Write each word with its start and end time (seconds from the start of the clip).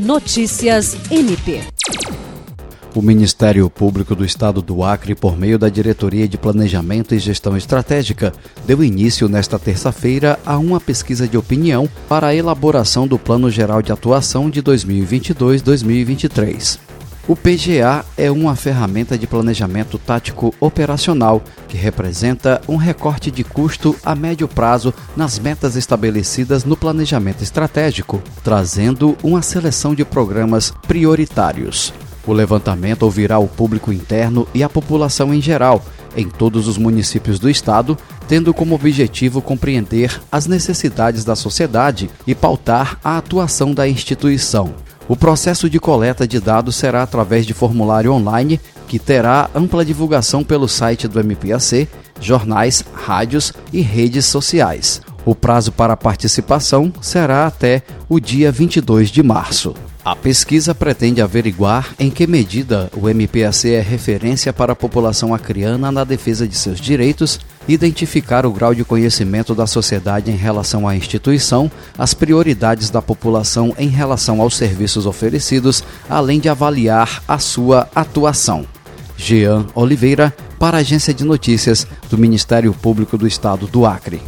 Notícias 0.00 0.96
MP. 1.10 1.60
O 2.94 3.02
Ministério 3.02 3.68
Público 3.68 4.14
do 4.14 4.24
Estado 4.24 4.62
do 4.62 4.82
Acre, 4.82 5.14
por 5.14 5.36
meio 5.36 5.58
da 5.58 5.68
Diretoria 5.68 6.26
de 6.26 6.38
Planejamento 6.38 7.14
e 7.14 7.18
Gestão 7.18 7.54
Estratégica, 7.54 8.32
deu 8.66 8.82
início 8.82 9.28
nesta 9.28 9.58
terça-feira 9.58 10.40
a 10.46 10.56
uma 10.56 10.80
pesquisa 10.80 11.28
de 11.28 11.36
opinião 11.36 11.86
para 12.08 12.28
a 12.28 12.34
elaboração 12.34 13.06
do 13.06 13.18
Plano 13.18 13.50
Geral 13.50 13.82
de 13.82 13.92
Atuação 13.92 14.48
de 14.48 14.62
2022-2023. 14.62 16.78
O 17.30 17.36
PGA 17.36 18.04
é 18.16 18.28
uma 18.28 18.56
ferramenta 18.56 19.16
de 19.16 19.24
planejamento 19.24 19.96
tático 19.98 20.52
operacional 20.58 21.40
que 21.68 21.76
representa 21.76 22.60
um 22.66 22.74
recorte 22.74 23.30
de 23.30 23.44
custo 23.44 23.94
a 24.04 24.16
médio 24.16 24.48
prazo 24.48 24.92
nas 25.16 25.38
metas 25.38 25.76
estabelecidas 25.76 26.64
no 26.64 26.76
planejamento 26.76 27.44
estratégico, 27.44 28.20
trazendo 28.42 29.16
uma 29.22 29.42
seleção 29.42 29.94
de 29.94 30.04
programas 30.04 30.72
prioritários. 30.88 31.94
O 32.26 32.32
levantamento 32.32 33.04
ouvirá 33.04 33.38
o 33.38 33.46
público 33.46 33.92
interno 33.92 34.44
e 34.52 34.64
a 34.64 34.68
população 34.68 35.32
em 35.32 35.40
geral, 35.40 35.84
em 36.16 36.28
todos 36.28 36.66
os 36.66 36.76
municípios 36.76 37.38
do 37.38 37.48
estado, 37.48 37.96
tendo 38.26 38.52
como 38.52 38.74
objetivo 38.74 39.40
compreender 39.40 40.20
as 40.32 40.48
necessidades 40.48 41.24
da 41.24 41.36
sociedade 41.36 42.10
e 42.26 42.34
pautar 42.34 42.98
a 43.04 43.16
atuação 43.16 43.72
da 43.72 43.86
instituição. 43.86 44.74
O 45.10 45.16
processo 45.16 45.68
de 45.68 45.80
coleta 45.80 46.24
de 46.24 46.38
dados 46.38 46.76
será 46.76 47.02
através 47.02 47.44
de 47.44 47.52
formulário 47.52 48.12
online 48.12 48.60
que 48.86 48.96
terá 48.96 49.50
ampla 49.52 49.84
divulgação 49.84 50.44
pelo 50.44 50.68
site 50.68 51.08
do 51.08 51.18
MPAC, 51.18 51.88
jornais, 52.20 52.84
rádios 52.94 53.52
e 53.72 53.80
redes 53.80 54.26
sociais. 54.26 55.02
O 55.24 55.34
prazo 55.34 55.72
para 55.72 55.96
participação 55.96 56.92
será 57.02 57.48
até 57.48 57.82
o 58.08 58.20
dia 58.20 58.52
22 58.52 59.10
de 59.10 59.20
março. 59.20 59.74
A 60.04 60.14
pesquisa 60.14 60.76
pretende 60.76 61.20
averiguar 61.20 61.92
em 61.98 62.08
que 62.08 62.24
medida 62.24 62.88
o 62.96 63.08
MPAC 63.08 63.68
é 63.68 63.80
referência 63.80 64.52
para 64.52 64.74
a 64.74 64.76
população 64.76 65.34
acriana 65.34 65.90
na 65.90 66.04
defesa 66.04 66.46
de 66.46 66.54
seus 66.54 66.80
direitos, 66.80 67.40
identificar 67.72 68.44
o 68.44 68.52
grau 68.52 68.74
de 68.74 68.84
conhecimento 68.84 69.54
da 69.54 69.66
sociedade 69.66 70.30
em 70.30 70.36
relação 70.36 70.88
à 70.88 70.96
instituição, 70.96 71.70
as 71.96 72.14
prioridades 72.14 72.90
da 72.90 73.00
população 73.00 73.74
em 73.78 73.88
relação 73.88 74.40
aos 74.40 74.56
serviços 74.56 75.06
oferecidos, 75.06 75.84
além 76.08 76.40
de 76.40 76.48
avaliar 76.48 77.22
a 77.26 77.38
sua 77.38 77.88
atuação. 77.94 78.66
Jean 79.16 79.66
Oliveira, 79.74 80.34
para 80.58 80.78
a 80.78 80.80
Agência 80.80 81.12
de 81.12 81.24
Notícias 81.24 81.86
do 82.08 82.16
Ministério 82.16 82.72
Público 82.72 83.18
do 83.18 83.26
Estado 83.26 83.66
do 83.66 83.84
Acre. 83.84 84.20